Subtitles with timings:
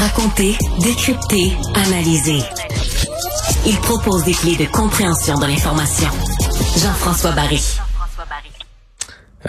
[0.00, 2.38] Raconter, décrypter, analyser.
[3.66, 6.08] Il propose des clés de compréhension de l'information.
[6.78, 7.62] Jean-François Barry.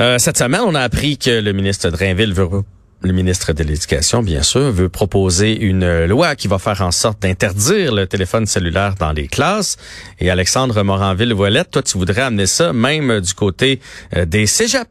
[0.02, 2.64] Euh, cette semaine, on a appris que le ministre veut
[3.04, 7.22] le ministre de l'Éducation, bien sûr, veut proposer une loi qui va faire en sorte
[7.22, 9.78] d'interdire le téléphone cellulaire dans les classes.
[10.20, 13.80] Et Alexandre Moranville-Voilette, toi, tu voudrais amener ça même du côté
[14.18, 14.90] euh, des cégeps.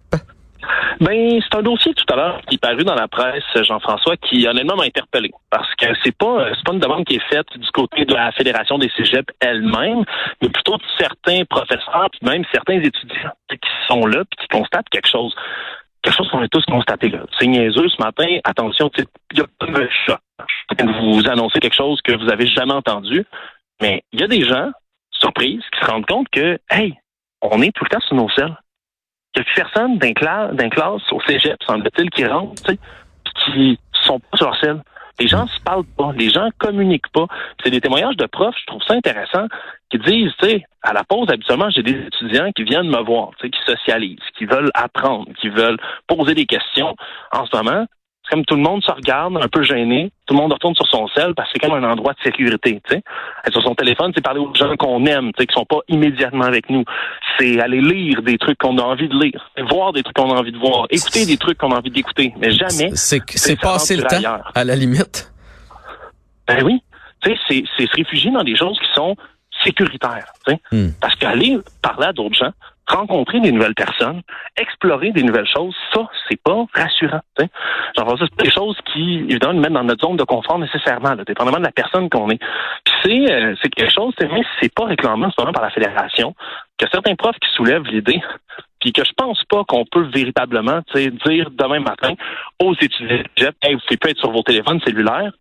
[1.00, 4.46] Ben, c'est un dossier tout à l'heure qui est paru dans la presse, Jean-François, qui
[4.46, 5.30] honnêtement m'a interpellé.
[5.50, 8.32] Parce que c'est pas c'est pas une demande qui est faite du côté de la
[8.32, 10.04] Fédération des Cégeps elle-même,
[10.42, 14.88] mais plutôt de certains professeurs, puis même certains étudiants qui sont là puis qui constatent
[14.90, 15.34] quelque chose.
[16.02, 17.20] Quelque chose qu'on a tous constaté là.
[17.38, 18.38] C'est niaiseux ce matin.
[18.44, 20.18] Attention, il y a pas de choc.
[21.02, 23.26] Vous annoncez quelque chose que vous avez jamais entendu,
[23.82, 24.70] mais il y a des gens,
[25.10, 26.94] surprises, qui se rendent compte que, hey,
[27.42, 28.56] on est tout le temps sur nos selles.
[29.36, 32.72] Il n'y a personne d'un classe, classe au cégep, semble-t-il, qui rentre,
[33.44, 34.82] qui sont pas sur selle.
[35.20, 37.26] Les gens se parlent pas, les gens communiquent pas.
[37.62, 39.46] C'est des témoignages de profs, je trouve ça intéressant,
[39.90, 43.30] qui disent, tu sais, à la pause, habituellement, j'ai des étudiants qui viennent me voir,
[43.38, 46.96] tu sais, qui socialisent, qui veulent apprendre, qui veulent poser des questions.
[47.32, 47.84] En ce moment,
[48.30, 51.08] comme tout le monde se regarde, un peu gêné, tout le monde retourne sur son
[51.08, 53.02] sel parce que c'est comme un endroit de sécurité, tu sais.
[53.50, 56.44] Sur son téléphone, c'est parler aux gens qu'on aime, tu sais, qui sont pas immédiatement
[56.44, 56.84] avec nous.
[57.38, 60.38] C'est aller lire des trucs qu'on a envie de lire, voir des trucs qu'on a
[60.38, 62.90] envie de voir, écouter des trucs qu'on a envie d'écouter, mais jamais.
[62.94, 65.32] C'est c'est passer le temps, à la limite.
[66.46, 66.82] Ben oui,
[67.22, 69.16] tu sais, c'est se réfugier dans des choses qui sont
[69.64, 70.60] sécuritaires, tu sais.
[70.72, 70.90] Hmm.
[71.00, 72.52] Parce qu'aller parler à d'autres gens,
[72.90, 74.22] rencontrer des nouvelles personnes,
[74.56, 77.20] explorer des nouvelles choses, ça, c'est pas rassurant.
[77.36, 81.24] Ça, c'est des choses qui, évidemment, nous mettent dans notre zone de confort nécessairement, là,
[81.24, 82.40] dépendamment de la personne qu'on est.
[82.84, 86.34] Puis c'est, euh, c'est quelque chose, mais c'est pas réclamé en par la fédération,
[86.78, 88.20] que certains profs qui soulèvent l'idée,
[88.80, 92.14] puis que je pense pas qu'on peut véritablement dire demain matin
[92.62, 95.32] aux étudiants, hey, vous pouvez pas être sur vos téléphones cellulaires,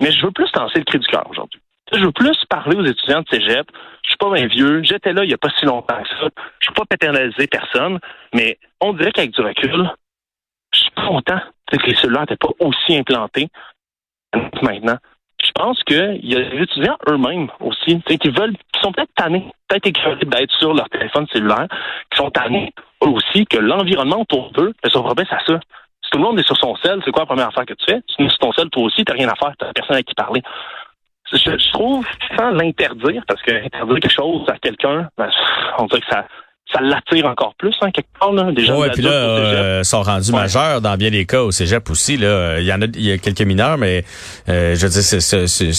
[0.00, 1.60] mais je veux plus lancer le cri du cœur aujourd'hui.
[1.92, 3.66] Je veux plus parler aux étudiants de cégep.
[4.02, 4.82] Je suis pas un vieux.
[4.82, 6.28] J'étais là il y a pas si longtemps que ça.
[6.60, 7.98] Je suis pas paternaliser personne,
[8.34, 9.90] mais on dirait qu'avec du recul,
[10.72, 11.40] je suis pas content
[11.70, 13.48] que les cellulaires n'étaient pas aussi implantés
[14.62, 14.98] maintenant.
[15.44, 19.50] Je pense qu'il y a des étudiants eux-mêmes aussi, qui veulent, qui sont peut-être tannés,
[19.68, 21.68] peut-être écœurés d'être sur leur téléphone cellulaire,
[22.10, 25.60] qui sont tannés aussi que l'environnement autour d'eux ne soit pas à ça.
[26.02, 27.84] Si tout le monde est sur son sel, c'est quoi la première affaire que tu
[27.86, 28.00] fais?
[28.08, 29.72] Si tu es sur ton sel, toi aussi, tu n'as rien à faire, tu n'as
[29.72, 30.42] personne à qui parler
[31.32, 32.06] je, trouve,
[32.36, 35.30] sans l'interdire, parce que interdire quelque chose à quelqu'un, ben,
[35.78, 36.26] on dirait que ça,
[36.72, 38.32] ça l'attire encore plus, hein, quelque part.
[38.32, 38.52] Là.
[38.52, 42.16] Déjà, ouais, puis là, euh, sont rendus majeurs dans bien des cas au cégep aussi.
[42.16, 42.60] Là.
[42.60, 44.04] Il y en a, il y a quelques mineurs, mais
[44.48, 45.72] euh, je veux dire, c'est, c'est,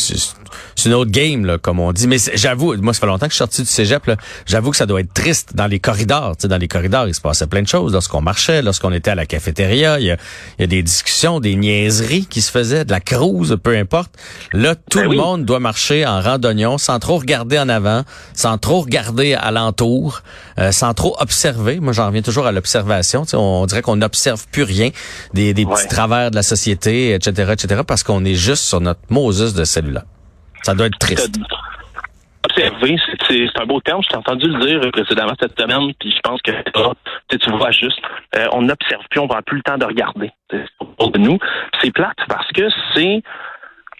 [0.75, 2.07] c'est une autre game, là, comme on dit.
[2.07, 4.05] Mais j'avoue, moi, ça fait longtemps que je suis sorti du cégep.
[4.05, 6.35] Là, j'avoue que ça doit être triste dans les corridors.
[6.37, 9.11] Tu sais, dans les corridors, il se passait plein de choses lorsqu'on marchait, lorsqu'on était
[9.11, 9.99] à la cafétéria.
[9.99, 10.17] Il y a,
[10.57, 14.11] il y a des discussions, des niaiseries qui se faisaient, de la crouse, peu importe.
[14.53, 18.57] Là, tout ben le monde doit marcher en randonnion sans trop regarder en avant, sans
[18.57, 20.21] trop regarder alentour,
[20.57, 21.79] euh, sans trop observer.
[21.79, 23.23] Moi, j'en reviens toujours à l'observation.
[23.23, 24.89] Tu sais, on, dirait qu'on n'observe plus rien
[25.33, 29.01] des, des petits travers de la société, etc., etc., parce qu'on est juste sur notre
[29.09, 30.03] Moses de cellulaire.
[30.63, 31.37] Ça doit être triste.
[32.45, 32.95] Observer,
[33.27, 34.01] c'est un beau terme.
[34.03, 36.51] Je t'ai entendu le dire précédemment cette semaine, puis je pense que
[37.35, 37.99] tu vois juste,
[38.37, 40.31] euh, on n'observe plus, on prend plus le temps de regarder
[40.79, 41.37] autour de nous.
[41.81, 43.21] C'est plate parce que c'est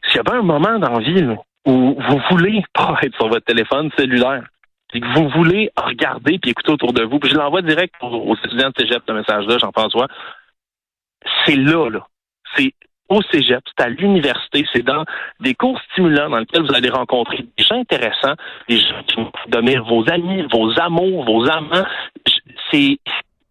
[0.06, 1.26] s'il y avait un moment dans la vie
[1.66, 4.44] où vous voulez pas être sur votre téléphone cellulaire,
[4.94, 8.36] et que vous voulez regarder puis écouter autour de vous, puis je l'envoie direct aux,
[8.36, 10.08] étudiants de cégep, ce message-là, Jean-François,
[11.46, 12.08] c'est là, là.
[12.56, 12.74] C'est
[13.10, 15.04] au cégep, c'est à l'université, c'est dans
[15.40, 18.36] des cours stimulants dans lesquels vous allez rencontrer des gens intéressants,
[18.68, 21.86] des gens qui vont donner vos amis, vos amours, vos amants.
[22.72, 23.00] C'est,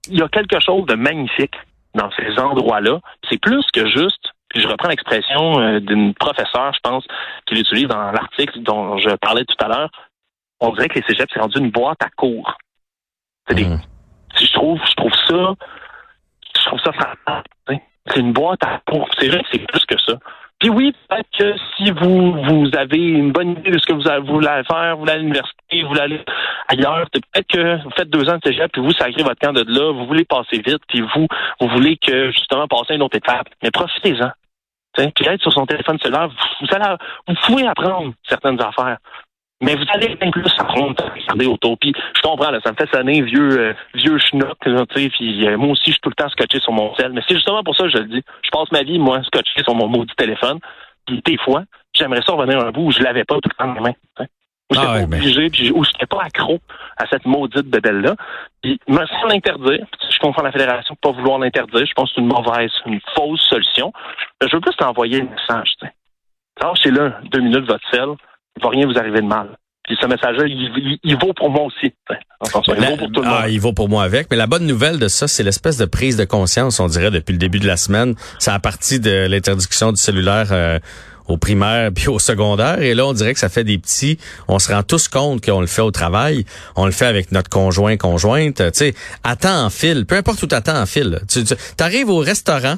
[0.09, 1.55] il y a quelque chose de magnifique
[1.95, 3.01] dans ces endroits-là.
[3.29, 7.05] C'est plus que juste puis je reprends l'expression euh, d'une professeure, je pense,
[7.47, 9.91] qui l'utilise dans l'article dont je parlais tout à l'heure.
[10.61, 12.57] On dirait que les cégeps, c'est rendu une boîte à cours.
[13.51, 13.79] Mmh.
[14.39, 15.55] je trouve, je trouve ça,
[16.57, 17.43] je trouve ça frappant.
[18.07, 19.09] C'est une boîte à pour.
[19.19, 20.15] C'est vrai que c'est plus que ça.
[20.59, 24.27] Puis oui, peut-être que si vous vous avez une bonne idée de ce que vous,
[24.27, 26.25] voulez faire, vous voulez à l'université, vous voulez aller
[26.69, 29.65] ailleurs, peut-être que vous faites deux ans de cégep, puis vous sacrez votre camp de
[29.69, 31.29] là, vous voulez passer vite, puis vous,
[31.61, 33.47] vous voulez que justement passer une autre étape.
[33.63, 34.31] Mais profitez-en.
[34.95, 36.97] Puis être sur son téléphone cellulaire, vous, allez,
[37.29, 38.99] vous pouvez apprendre certaines affaires.
[39.61, 41.77] Mais vous allez bien plus à regarder autour.
[41.79, 45.47] Puis je comprends, là, ça me fait sonner vieux euh, vieux schnock, tu sais, puis
[45.49, 47.13] euh, moi aussi, je suis tout le temps scotché sur mon cell.
[47.13, 48.23] Mais c'est justement pour ça que je le dis.
[48.43, 50.59] Je passe ma vie, moi, scotché sur mon maudit téléphone.
[51.07, 53.67] Puis des fois, j'aimerais ça revenir un bout où je l'avais pas tout le temps
[53.67, 54.27] dans les mains.
[54.71, 56.61] Où j'étais ah pas obligé, puis où j'étais pas accro
[56.99, 58.15] à cette maudite bébelle-là.
[58.63, 62.21] Puis me sans l'interdire, je comprends la fédération pas vouloir l'interdire, je pense que c'est
[62.21, 63.93] une mauvaise, une fausse solution.
[64.43, 65.93] Je veux plus t'envoyer un message, tu sais.
[66.63, 68.09] lâchez-le deux minutes votre sel,
[68.59, 69.57] il va rien vous arriver de mal.
[69.89, 71.95] Puis ce message-là, il, vaut pour moi aussi.
[72.11, 73.39] il vaut pour tout le monde.
[73.41, 74.31] Ah, il vaut pour moi avec.
[74.31, 77.33] Mais la bonne nouvelle de ça, c'est l'espèce de prise de conscience, on dirait, depuis
[77.33, 78.15] le début de la semaine.
[78.39, 80.79] C'est à partir de l'interdiction du cellulaire euh,
[81.27, 82.83] au primaire puis au secondaire.
[82.83, 84.19] Et là, on dirait que ça fait des petits.
[84.47, 86.45] On se rend tous compte qu'on le fait au travail.
[86.77, 88.57] On le fait avec notre conjoint, conjointe.
[88.57, 88.95] Tu sais,
[89.25, 90.05] attends en fil.
[90.05, 91.19] Peu importe où t'attends en fil.
[91.31, 92.77] Tu, tu arrives au restaurant,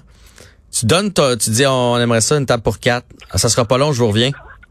[0.70, 3.06] tu donnes, tu dis, on aimerait ça une table pour quatre.
[3.34, 4.30] Ça sera pas long, je vous reviens.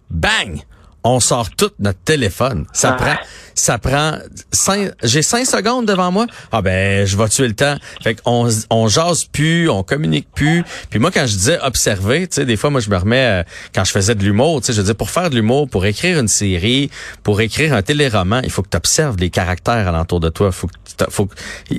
[0.10, 0.62] Bang!
[1.04, 2.66] On sort tout notre téléphone.
[2.74, 3.16] Ça prend,
[3.56, 4.18] ça prend
[4.51, 6.28] cinq, j'ai cinq secondes devant moi.
[6.51, 7.75] Ah ben, je vais tuer le temps.
[8.04, 10.63] Fait qu'on, on jase plus, on communique plus.
[10.90, 13.44] Puis moi, quand je disais observer, tu sais, des fois, moi, je me remets, euh,
[13.74, 16.19] quand je faisais de l'humour, tu sais, je disais, pour faire de l'humour, pour écrire
[16.19, 16.90] une série,
[17.24, 20.51] pour écrire un téléroman, il faut que tu observes les caractères alentour de toi.
[20.51, 21.36] Faut que, faut que,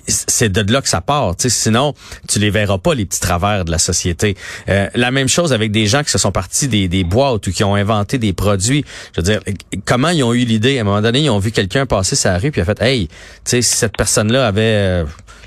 [0.07, 1.95] c'est de là que ça part, tu sais, sinon,
[2.29, 4.37] tu les verras pas, les petits travers de la société.
[4.69, 7.53] Euh, la même chose avec des gens qui se sont partis des, des boîtes ou
[7.53, 8.85] qui ont inventé des produits.
[9.15, 9.41] Je veux dire,
[9.85, 10.79] comment ils ont eu l'idée?
[10.79, 13.09] À un moment donné, ils ont vu quelqu'un passer sa rue puis a fait, hey,
[13.09, 13.15] tu
[13.45, 15.05] sais, si cette personne-là avait, euh,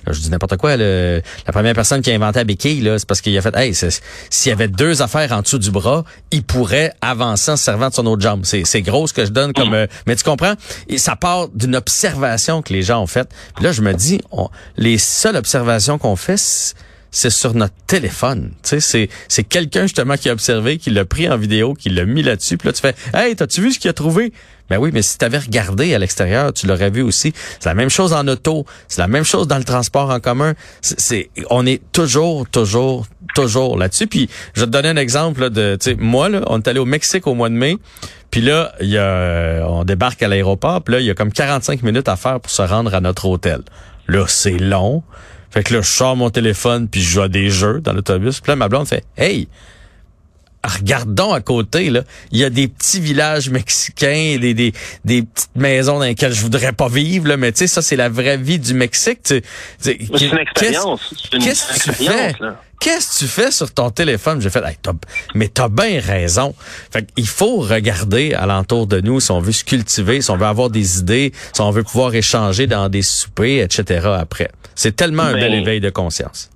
[0.08, 1.22] je dis n'importe quoi, la
[1.52, 4.50] première personne qui a inventé la béquille, là, c'est parce qu'il a fait, hey, s'il
[4.50, 8.06] y avait deux affaires en dessous du bras, il pourrait avancer en servant de son
[8.08, 8.44] autre jambe.
[8.44, 10.54] C'est gros ce que je donne comme, euh, mais tu comprends?
[10.98, 13.30] Ça part d'une observation que les gens ont faite.
[13.56, 14.20] Puis là, je me dis,
[14.78, 16.74] les seules observations qu'on fait,
[17.14, 18.52] c'est sur notre téléphone.
[18.64, 22.24] Sais, c'est quelqu'un justement qui a observé, qui l'a pris en vidéo, qui l'a mis
[22.24, 22.58] là-dessus.
[22.58, 24.34] Puis là, tu fais, hey, t'as-tu vu ce qu'il a trouvé
[24.68, 27.32] Ben oui, mais si tu avais regardé à l'extérieur, tu l'aurais vu aussi.
[27.60, 30.56] C'est la même chose en auto, c'est la même chose dans le transport en commun.
[30.82, 33.06] C'est, on est toujours, toujours,
[33.36, 34.08] toujours là-dessus.
[34.08, 37.28] Puis je vais te donner un exemple de, moi là, on est allé au Mexique
[37.28, 37.78] au mois de mai.
[38.32, 40.82] Puis là, y a, on débarque à l'aéroport.
[40.82, 43.28] Puis là, il y a comme 45 minutes à faire pour se rendre à notre
[43.28, 43.62] hôtel.
[44.08, 45.04] Là, c'est long.
[45.54, 48.40] Fait que là, je sors mon téléphone puis je joue à des jeux dans l'autobus.
[48.40, 49.48] Puis là, ma blonde fait Hey,
[50.64, 52.04] regardons à côté, là.
[52.32, 54.74] Il y a des petits villages mexicains, des, des,
[55.06, 57.38] des petites maisons dans lesquelles je voudrais pas vivre, là.
[57.38, 59.20] Mais tu sais, ça, c'est la vraie vie du Mexique.
[59.24, 59.44] C'est
[59.86, 61.14] une expérience.
[61.32, 62.34] Qu'est-ce que tu fais?
[62.80, 64.42] Qu'est-ce que tu fais sur ton téléphone?
[64.42, 64.76] J'ai fait, hey,
[65.36, 66.54] mais t'as bien raison.
[66.92, 70.46] Fait il faut regarder alentour de nous si on veut se cultiver, si on veut
[70.46, 74.08] avoir des idées, si on veut pouvoir échanger dans des soupers, etc.
[74.20, 74.50] après.
[74.76, 76.50] C'est tellement un bel ben, éveil de conscience.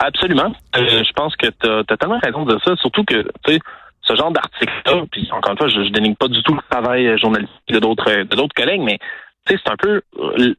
[0.00, 0.52] Absolument.
[0.76, 3.58] Euh, je pense que tu as, tellement raison de ça, surtout que, tu sais,
[4.02, 7.18] ce genre d'article-là, puis encore une fois, je, je dénigre pas du tout le travail
[7.18, 8.98] journalistique de d'autres de d'autres collègues, mais
[9.46, 10.02] tu sais, c'est un peu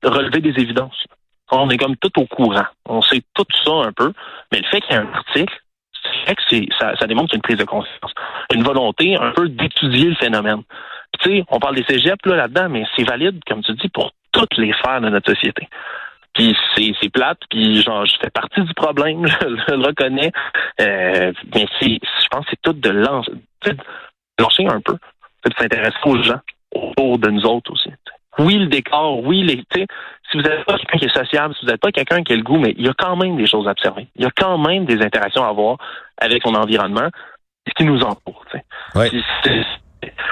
[0.04, 1.06] relever des évidences
[1.52, 2.66] on est comme tout au courant.
[2.86, 4.14] On sait tout ça un peu,
[4.52, 5.54] mais le fait qu'il y ait un article,
[6.26, 8.14] c'est que ça, ça démontre une prise de conscience,
[8.54, 10.64] une volonté un peu d'étudier le phénomène.
[11.20, 14.12] Tu sais, on parle des cégeps là, là-dedans, mais c'est valide, comme tu dis, pour
[14.32, 15.68] toutes les sphères de notre société.
[16.40, 20.32] Puis c'est, c'est plate, puis genre je fais partie du problème, je, le reconnais.
[20.80, 23.32] Euh, mais c'est, je pense que c'est tout de lancer,
[24.40, 24.94] lancer un peu,
[25.46, 26.40] de s'intéresser aux gens
[26.74, 27.90] autour de nous autres aussi
[28.40, 31.72] oui, le décor, oui, les, si vous n'êtes pas quelqu'un qui est sociable, si vous
[31.72, 33.68] n'êtes pas quelqu'un qui a le goût, mais il y a quand même des choses
[33.68, 34.08] à observer.
[34.16, 35.78] Il y a quand même des interactions à avoir
[36.18, 37.10] avec son environnement,
[37.68, 38.46] ce qui nous entoure.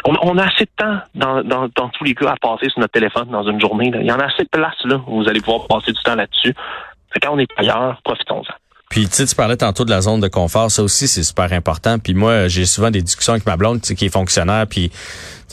[0.06, 2.94] On, a assez de temps dans, dans, dans, tous les cas à passer sur notre
[2.94, 3.92] téléphone dans une journée.
[3.94, 6.16] Il y en a assez de place là où vous allez pouvoir passer du temps
[6.16, 6.54] là-dessus.
[7.22, 8.54] Quand on est ailleurs, profitons-en.
[8.90, 11.52] Puis tu sais, tu parlais tantôt de la zone de confort, ça aussi c'est super
[11.52, 12.00] important.
[12.00, 14.92] Puis moi, j'ai souvent des discussions avec ma blonde, qui est fonctionnaire, puis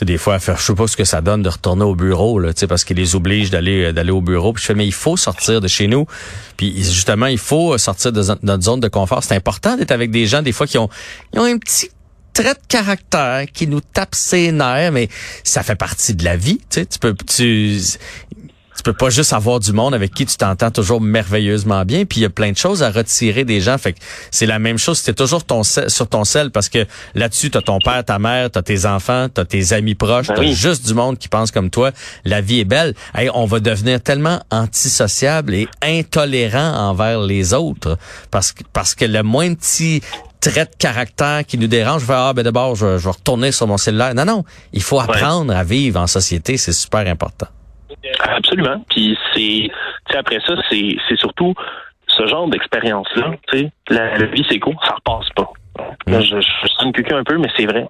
[0.01, 2.85] des fois, je sais pas ce que ça donne de retourner au bureau, là, parce
[2.85, 4.53] qu'il les oblige d'aller d'aller au bureau.
[4.53, 6.05] Puis je fais, mais il faut sortir de chez nous.
[6.55, 9.23] Puis justement, il faut sortir de notre zone de confort.
[9.23, 10.89] C'est important d'être avec des gens des fois qui ont,
[11.33, 11.89] ils ont un petit
[12.35, 15.09] trait de caractère qui nous tape ses nerfs, mais
[15.43, 16.59] ça fait partie de la vie.
[16.69, 17.79] Tu sais, tu peux, tu,
[18.85, 22.05] peux pas juste avoir du monde avec qui tu t'entends toujours merveilleusement bien.
[22.05, 23.79] Puis il y a plein de choses à retirer des gens.
[23.79, 23.99] Fait que
[24.29, 24.99] c'est la même chose.
[24.99, 28.61] C'était toujours ton sur ton sel parce que là-dessus, t'as ton père, ta mère, t'as
[28.61, 31.91] tes enfants, t'as tes amis proches, ben t'as juste du monde qui pense comme toi.
[32.25, 32.93] La vie est belle.
[33.15, 37.97] Hey, on va devenir tellement antisociable et intolérant envers les autres
[38.29, 40.01] parce que parce que le moins petit
[40.49, 43.51] trait de caractère qui nous dérange, je vais ah ben d'abord je, je vais retourner
[43.51, 44.13] sur mon cellulaire.
[44.13, 47.47] Non non, il faut apprendre à vivre en société, c'est super important.
[48.19, 48.83] Absolument.
[48.89, 49.69] Puis c'est,
[50.15, 51.53] après ça, c'est, c'est surtout
[52.07, 53.31] ce genre d'expérience-là.
[53.51, 55.51] Tu sais, la, vie c'est court, ça repasse pas.
[56.07, 57.87] Là, je, je sonne quelqu'un un peu, mais c'est vrai.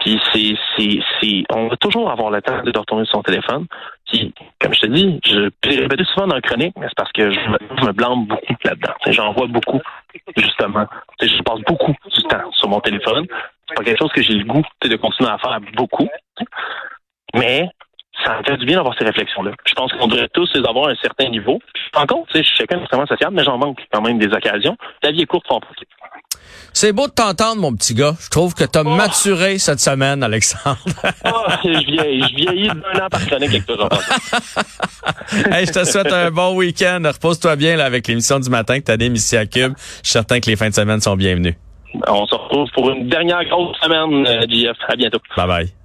[0.00, 3.66] Puis c'est, c'est, c'est, on va toujours avoir le temps de retourner sur son téléphone.
[4.06, 7.12] Puis, comme je te dis, je l'ai répété souvent dans le chronique, mais c'est parce
[7.12, 8.94] que je me, je me blâme beaucoup là-dedans.
[9.08, 9.80] J'en vois beaucoup,
[10.36, 10.86] justement.
[11.20, 13.26] je passe beaucoup du temps sur mon téléphone.
[13.68, 16.08] C'est pas quelque chose que j'ai le goût de continuer à faire beaucoup.
[17.34, 17.68] Mais
[18.24, 19.52] ça me fait du bien d'avoir ces réflexions-là.
[19.64, 21.60] Je pense qu'on devrait tous les avoir à un certain niveau.
[21.94, 24.76] Encore, tu sais, je suis quelqu'un d'extrêmement sociable, mais j'en manque quand même des occasions.
[25.02, 25.86] La vie est courte, faut en profiter.
[26.72, 28.14] C'est beau de t'entendre, mon petit gars.
[28.20, 30.78] Je trouve que t'as maturé cette semaine, Alexandre.
[31.26, 31.30] oh,
[31.64, 32.22] je vieillis.
[32.22, 33.88] Je vieillis d'un an par chronique avec toi,
[35.52, 37.02] hey, je te souhaite un bon week-end.
[37.04, 39.74] Repose-toi bien là, avec l'émission du matin que t'animes ici à Cube.
[39.76, 41.56] Je suis certain que les fins de semaine sont bienvenues.
[42.06, 44.76] On se retrouve pour une dernière grosse semaine, JF.
[44.88, 45.18] À bientôt.
[45.36, 45.79] Bye bye.